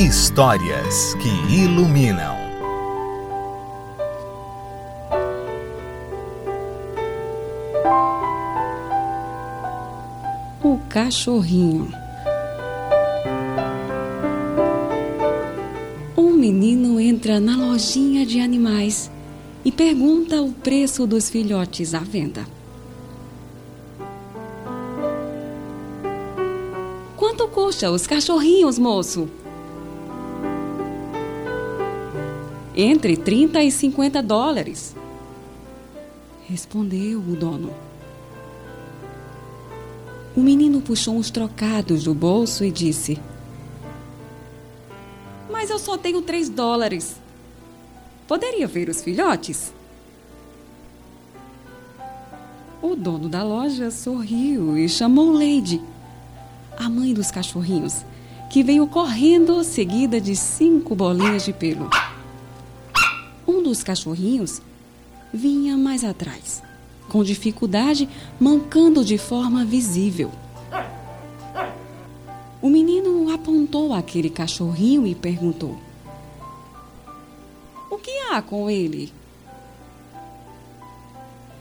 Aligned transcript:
Histórias 0.00 1.14
que 1.14 1.28
iluminam. 1.52 2.36
O 10.62 10.78
cachorrinho. 10.88 11.92
Um 16.16 16.30
menino 16.30 17.00
entra 17.00 17.40
na 17.40 17.56
lojinha 17.56 18.24
de 18.24 18.38
animais 18.38 19.10
e 19.64 19.72
pergunta 19.72 20.40
o 20.40 20.52
preço 20.52 21.08
dos 21.08 21.28
filhotes 21.28 21.92
à 21.92 21.98
venda. 21.98 22.46
Quanto 27.16 27.48
custa 27.48 27.90
os 27.90 28.06
cachorrinhos, 28.06 28.78
moço? 28.78 29.28
Entre 32.80 33.16
30 33.16 33.60
e 33.60 33.72
50 33.72 34.22
dólares. 34.22 34.94
Respondeu 36.48 37.18
o 37.18 37.34
dono. 37.34 37.74
O 40.36 40.40
menino 40.40 40.80
puxou 40.80 41.16
uns 41.16 41.28
trocados 41.28 42.04
do 42.04 42.14
bolso 42.14 42.62
e 42.62 42.70
disse: 42.70 43.18
Mas 45.50 45.70
eu 45.70 45.78
só 45.80 45.98
tenho 45.98 46.22
três 46.22 46.48
dólares. 46.48 47.16
Poderia 48.28 48.68
ver 48.68 48.88
os 48.88 49.02
filhotes? 49.02 49.74
O 52.80 52.94
dono 52.94 53.28
da 53.28 53.42
loja 53.42 53.90
sorriu 53.90 54.78
e 54.78 54.88
chamou 54.88 55.32
Lady, 55.32 55.82
a 56.76 56.88
mãe 56.88 57.12
dos 57.12 57.32
cachorrinhos, 57.32 58.04
que 58.48 58.62
veio 58.62 58.86
correndo 58.86 59.64
seguida 59.64 60.20
de 60.20 60.36
cinco 60.36 60.94
bolinhas 60.94 61.44
de 61.44 61.52
pelo. 61.52 61.90
Um 63.48 63.62
dos 63.62 63.82
cachorrinhos 63.82 64.60
vinha 65.32 65.74
mais 65.74 66.04
atrás, 66.04 66.62
com 67.08 67.24
dificuldade, 67.24 68.06
mancando 68.38 69.02
de 69.02 69.16
forma 69.16 69.64
visível. 69.64 70.30
O 72.60 72.68
menino 72.68 73.32
apontou 73.32 73.94
aquele 73.94 74.28
cachorrinho 74.28 75.06
e 75.06 75.14
perguntou: 75.14 75.78
O 77.90 77.96
que 77.96 78.10
há 78.30 78.42
com 78.42 78.68
ele? 78.68 79.10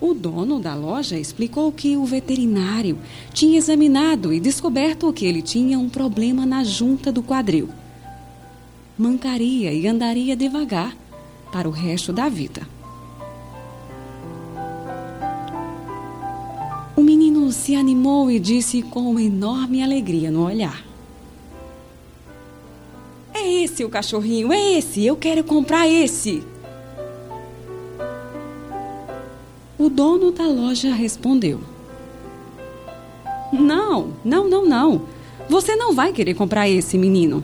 O 0.02 0.14
dono 0.14 0.60
da 0.60 0.76
loja 0.76 1.18
explicou 1.18 1.72
que 1.72 1.96
o 1.96 2.04
veterinário 2.04 3.00
tinha 3.34 3.58
examinado 3.58 4.34
e 4.34 4.42
descoberto 4.42 5.12
que 5.14 5.26
ele 5.26 5.42
tinha 5.42 5.80
um 5.80 5.88
problema 5.88 6.46
na 6.46 6.66
junta 6.66 7.14
do 7.14 7.24
quadril. 7.24 7.70
Mancaria 8.98 9.72
e 9.72 9.88
andaria 9.88 10.36
devagar 10.36 10.94
para 11.52 11.68
o 11.68 11.72
resto 11.72 12.12
da 12.14 12.30
vida. 12.30 12.68
O 16.96 17.02
menino 17.02 17.52
se 17.52 17.76
animou 17.76 18.32
e 18.32 18.40
disse 18.40 18.82
com 18.82 19.20
enorme 19.20 19.84
alegria 19.84 20.32
no 20.32 20.46
olhar: 20.46 20.84
É 23.34 23.48
esse 23.64 23.84
o 23.84 23.90
cachorrinho, 23.90 24.52
é 24.52 24.74
esse, 24.74 25.06
eu 25.06 25.16
quero 25.16 25.44
comprar 25.44 25.88
esse. 25.88 26.44
O 29.78 29.90
dono 29.90 30.32
da 30.32 30.48
loja 30.48 30.92
respondeu: 30.94 31.62
Não, 33.54 34.14
não, 34.26 34.50
não, 34.50 34.66
não. 34.66 35.02
Você 35.48 35.76
não 35.76 35.94
vai 35.94 36.12
querer 36.12 36.34
comprar 36.34 36.68
esse 36.68 36.98
menino. 36.98 37.44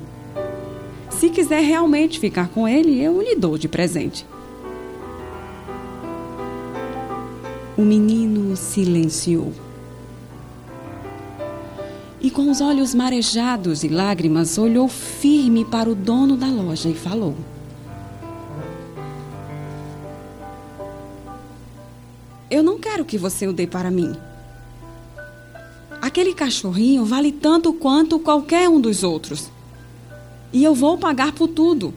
Se 1.23 1.29
quiser 1.29 1.61
realmente 1.61 2.19
ficar 2.19 2.49
com 2.49 2.67
ele, 2.67 3.01
eu 3.01 3.21
lhe 3.21 3.33
dou 3.33 3.57
de 3.57 3.69
presente. 3.69 4.25
O 7.77 7.81
menino 7.81 8.57
silenciou. 8.57 9.53
E 12.19 12.29
com 12.29 12.51
os 12.51 12.59
olhos 12.59 12.93
marejados 12.93 13.85
e 13.85 13.87
lágrimas, 13.87 14.57
olhou 14.57 14.89
firme 14.89 15.63
para 15.63 15.89
o 15.89 15.95
dono 15.95 16.35
da 16.35 16.47
loja 16.47 16.89
e 16.89 16.93
falou: 16.93 17.37
Eu 22.51 22.61
não 22.61 22.77
quero 22.77 23.05
que 23.05 23.17
você 23.17 23.47
o 23.47 23.53
dê 23.53 23.65
para 23.65 23.89
mim. 23.89 24.13
Aquele 26.01 26.33
cachorrinho 26.33 27.05
vale 27.05 27.31
tanto 27.31 27.71
quanto 27.71 28.19
qualquer 28.19 28.67
um 28.67 28.81
dos 28.81 29.05
outros 29.05 29.52
e 30.53 30.63
eu 30.63 30.75
vou 30.75 30.97
pagar 30.97 31.33
por 31.33 31.47
tudo. 31.47 31.93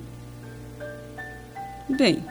Bem, 1.88 2.24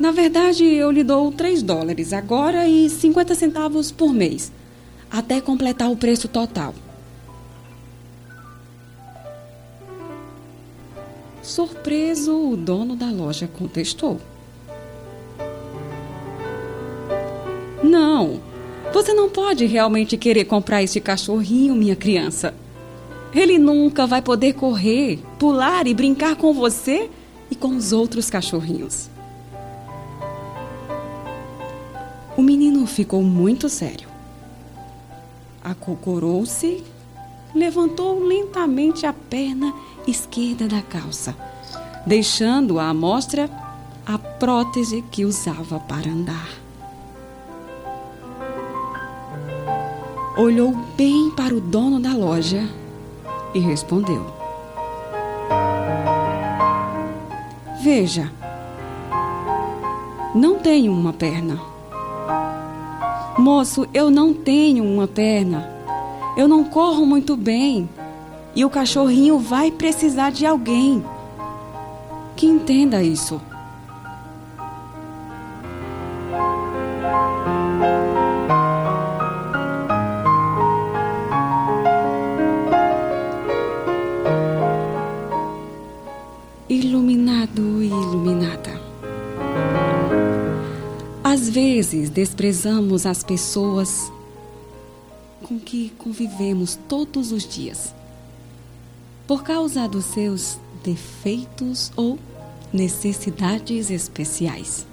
na 0.00 0.10
verdade 0.10 0.64
eu 0.64 0.90
lhe 0.90 1.04
dou 1.04 1.30
3 1.30 1.62
dólares 1.62 2.12
agora 2.12 2.66
e 2.66 2.88
50 2.88 3.34
centavos 3.34 3.92
por 3.92 4.12
mês, 4.12 4.50
até 5.10 5.40
completar 5.40 5.90
o 5.90 5.96
preço 5.96 6.26
total. 6.26 6.74
Surpreso, 11.42 12.52
o 12.52 12.56
dono 12.56 12.96
da 12.96 13.10
loja 13.10 13.46
contestou. 13.46 14.20
Não, 17.82 18.40
você 18.92 19.14
não 19.14 19.30
pode 19.30 19.64
realmente 19.64 20.16
querer 20.16 20.44
comprar 20.44 20.82
este 20.82 21.00
cachorrinho, 21.00 21.74
minha 21.74 21.94
criança. 21.94 22.54
Ele 23.34 23.58
nunca 23.58 24.06
vai 24.06 24.22
poder 24.22 24.54
correr, 24.54 25.18
pular 25.38 25.86
e 25.86 25.92
brincar 25.92 26.36
com 26.36 26.52
você 26.54 27.10
e 27.50 27.54
com 27.54 27.76
os 27.76 27.92
outros 27.92 28.30
cachorrinhos. 28.30 29.10
O 32.36 32.42
menino 32.42 32.86
ficou 32.86 33.22
muito 33.22 33.68
sério. 33.68 34.08
Acocorou-se, 35.62 36.82
levantou 37.54 38.24
lentamente 38.24 39.04
a 39.04 39.12
perna 39.12 39.74
esquerda 40.06 40.66
da 40.66 40.80
calça, 40.80 41.36
deixando 42.06 42.78
à 42.78 42.94
mostra 42.94 43.50
a 44.06 44.16
prótese 44.16 45.02
que 45.10 45.26
usava 45.26 45.78
para 45.80 46.08
andar. 46.10 46.48
Olhou 50.38 50.72
bem 50.96 51.30
para 51.32 51.54
o 51.54 51.60
dono 51.60 52.00
da 52.00 52.14
loja 52.14 52.66
e 53.54 53.58
respondeu: 53.58 54.26
Veja, 57.82 58.30
não 60.34 60.58
tenho 60.58 60.92
uma 60.92 61.12
perna. 61.12 61.60
Moço, 63.38 63.88
eu 63.94 64.10
não 64.10 64.34
tenho 64.34 64.84
uma 64.84 65.06
perna. 65.06 65.68
Eu 66.36 66.46
não 66.48 66.64
corro 66.64 67.06
muito 67.06 67.36
bem. 67.36 67.88
E 68.54 68.64
o 68.64 68.70
cachorrinho 68.70 69.38
vai 69.38 69.70
precisar 69.70 70.30
de 70.30 70.44
alguém 70.44 71.04
que 72.36 72.46
entenda 72.46 73.02
isso. 73.02 73.40
Vezes 91.98 92.10
desprezamos 92.10 93.04
as 93.04 93.24
pessoas 93.24 94.12
com 95.42 95.58
que 95.58 95.92
convivemos 95.98 96.78
todos 96.88 97.32
os 97.32 97.46
dias 97.46 97.92
por 99.26 99.42
causa 99.42 99.88
dos 99.88 100.04
seus 100.06 100.58
defeitos 100.82 101.92
ou 101.96 102.18
necessidades 102.72 103.90
especiais. 103.90 104.86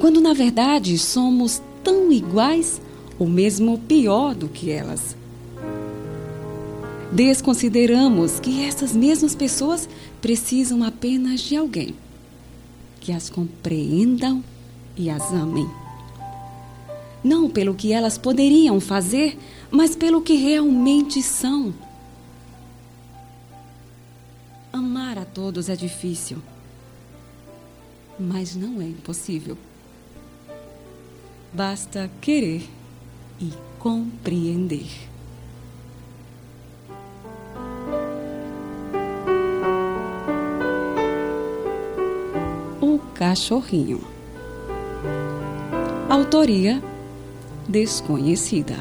Quando 0.00 0.20
na 0.20 0.32
verdade 0.32 0.96
somos 0.98 1.62
tão 1.84 2.10
iguais 2.10 2.80
ou 3.18 3.28
mesmo 3.28 3.78
pior 3.78 4.34
do 4.34 4.48
que 4.48 4.70
elas 4.70 5.16
desconsideramos 7.12 8.40
que 8.40 8.64
essas 8.64 8.96
mesmas 8.96 9.34
pessoas 9.34 9.86
precisam 10.20 10.82
apenas 10.82 11.40
de 11.40 11.54
alguém 11.54 11.94
que 12.98 13.12
as 13.12 13.28
compreendam 13.28 14.42
e 14.96 15.10
as 15.10 15.32
amem 15.32 15.81
não 17.22 17.48
pelo 17.48 17.74
que 17.74 17.92
elas 17.92 18.18
poderiam 18.18 18.80
fazer, 18.80 19.38
mas 19.70 19.94
pelo 19.94 20.20
que 20.22 20.34
realmente 20.34 21.22
são. 21.22 21.72
Amar 24.72 25.18
a 25.18 25.24
todos 25.24 25.68
é 25.68 25.76
difícil, 25.76 26.38
mas 28.18 28.56
não 28.56 28.80
é 28.80 28.84
impossível. 28.84 29.56
Basta 31.52 32.10
querer 32.20 32.66
e 33.40 33.52
compreender. 33.78 34.88
O 42.80 42.98
Cachorrinho. 43.14 44.00
Autoria 46.08 46.82
desconhecida. 47.72 48.76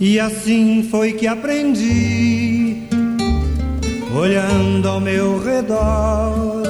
E 0.00 0.18
assim 0.18 0.88
foi 0.90 1.12
que 1.12 1.26
aprendi, 1.26 2.88
olhando 4.16 4.88
ao 4.88 5.00
meu 5.00 5.40
redor, 5.40 6.62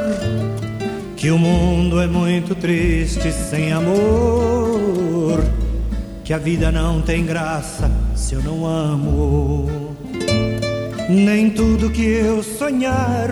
que 1.16 1.30
o 1.30 1.38
mundo 1.38 2.00
é 2.00 2.06
muito 2.06 2.54
triste 2.54 3.32
sem 3.32 3.72
amor, 3.72 5.42
que 6.28 6.34
a 6.34 6.38
vida 6.38 6.70
não 6.70 7.00
tem 7.00 7.24
graça 7.24 7.90
se 8.14 8.34
eu 8.34 8.42
não 8.42 8.66
amo. 8.66 9.66
Nem 11.08 11.48
tudo 11.48 11.88
que 11.88 12.02
eu 12.02 12.42
sonhar 12.42 13.30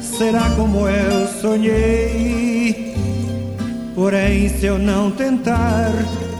será 0.00 0.48
como 0.56 0.88
eu 0.88 1.28
sonhei. 1.42 2.94
Porém, 3.94 4.48
se 4.48 4.64
eu 4.64 4.78
não 4.78 5.10
tentar, 5.10 5.92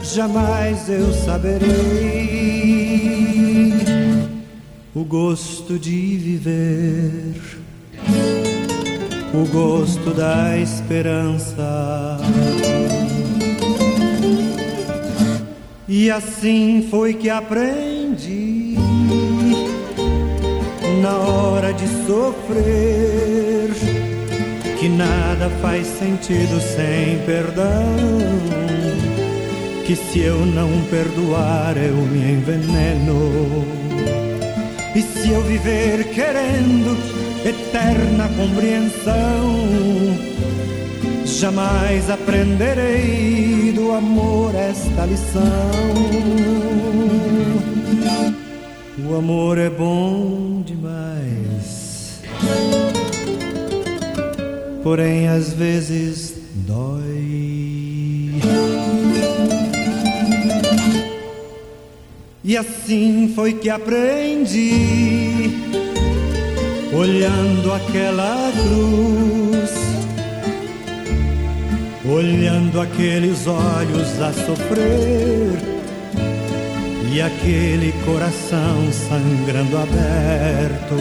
jamais 0.03 0.89
eu 0.89 1.13
saberei 1.13 1.69
o 4.95 5.03
gosto 5.03 5.77
de 5.77 6.17
viver, 6.17 7.39
o 9.31 9.45
gosto 9.53 10.11
da 10.15 10.57
esperança. 10.57 12.17
E 16.01 16.09
assim 16.09 16.87
foi 16.89 17.13
que 17.13 17.29
aprendi, 17.29 18.73
na 21.01 21.17
hora 21.17 21.73
de 21.73 21.85
sofrer, 22.07 23.69
que 24.79 24.87
nada 24.87 25.49
faz 25.61 25.85
sentido 25.85 26.57
sem 26.61 27.19
perdão. 27.25 27.83
Que 29.85 29.93
se 29.93 30.21
eu 30.21 30.37
não 30.45 30.69
perdoar, 30.89 31.75
eu 31.75 31.95
me 31.95 32.31
enveneno 32.31 33.65
e 34.95 35.01
se 35.01 35.31
eu 35.31 35.41
viver 35.41 36.05
querendo 36.11 36.97
eterna 37.43 38.29
compreensão, 38.37 39.67
jamais 41.39 42.09
aprenderei 42.09 43.71
do 43.73 43.91
amor 43.91 44.53
esta 44.55 45.05
lição. 45.05 45.43
O 49.09 49.15
amor 49.15 49.57
é 49.57 49.69
bom 49.69 50.61
demais, 50.65 52.21
porém 54.83 55.27
às 55.27 55.53
vezes 55.53 56.39
E 62.49 62.57
assim 62.57 63.31
foi 63.35 63.53
que 63.53 63.69
aprendi, 63.69 64.71
olhando 66.91 67.71
aquela 67.71 68.51
cruz, 68.53 69.38
olhando 72.11 72.81
aqueles 72.81 73.47
olhos 73.47 74.21
a 74.21 74.33
sofrer 74.33 75.57
e 77.11 77.21
aquele 77.21 77.91
coração 78.05 78.91
sangrando 78.91 79.77
aberto. 79.77 80.95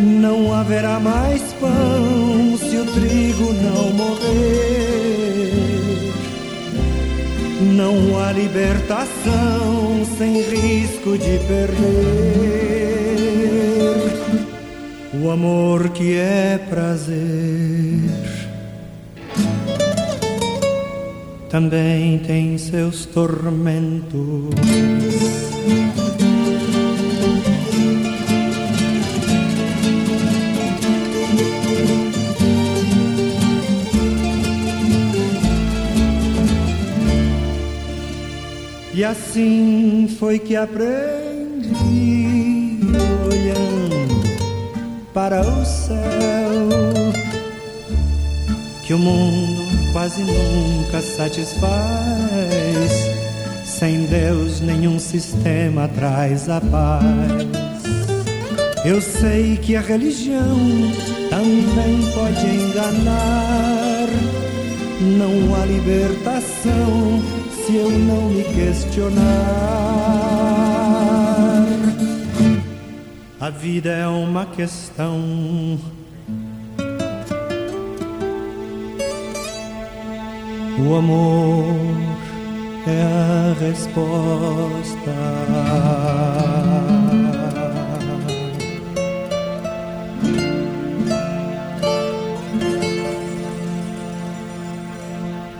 Não 0.00 0.54
haverá 0.54 1.00
mais 1.00 1.42
pão 1.54 2.58
se 2.58 2.76
o 2.76 2.84
trigo 2.86 3.52
não 3.52 3.92
morrer 3.92 4.94
não 7.74 8.18
há 8.18 8.30
libertação 8.32 10.04
sem 10.16 10.40
risco 10.42 11.18
de 11.18 11.38
perder 11.46 12.14
o 15.20 15.30
amor 15.30 15.88
que 15.90 16.16
é 16.16 16.58
prazer. 16.68 18.13
Também 21.54 22.18
tem 22.18 22.58
seus 22.58 23.06
tormentos. 23.06 24.18
E 38.92 39.04
assim 39.04 40.12
foi 40.18 40.40
que 40.40 40.56
aprendi, 40.56 41.70
olhando 43.30 44.24
para 45.12 45.40
o 45.40 45.64
céu, 45.64 45.94
que 48.84 48.92
o 48.92 48.98
mundo 48.98 49.83
quase 49.94 50.22
nunca 50.24 51.00
satisfaz. 51.00 51.70
Sem 53.64 54.06
Deus, 54.06 54.60
nenhum 54.60 54.98
sistema 54.98 55.86
traz 55.86 56.48
a 56.48 56.60
paz. 56.60 57.46
Eu 58.84 59.00
sei 59.00 59.56
que 59.56 59.76
a 59.76 59.80
religião 59.80 60.58
também 61.30 62.00
pode 62.12 62.44
enganar. 62.44 64.08
Não 65.00 65.54
há 65.54 65.64
libertação 65.64 67.22
se 67.64 67.76
eu 67.76 67.88
não 67.90 68.30
me 68.30 68.42
questionar. 68.42 69.14
A 73.40 73.48
vida 73.48 73.90
é 73.90 74.08
uma 74.08 74.44
questão. 74.44 75.78
O 80.76 80.96
amor 80.96 81.66
é 82.86 83.02
a 83.02 83.54
resposta. 83.60 85.14